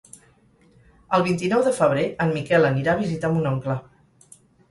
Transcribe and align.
El 1.17 1.25
vint-i-nou 1.27 1.61
de 1.67 1.73
febrer 1.81 2.07
en 2.25 2.33
Miquel 2.37 2.65
anirà 2.71 2.97
a 2.97 3.01
visitar 3.05 3.31
mon 3.35 3.47
oncle. 3.53 3.79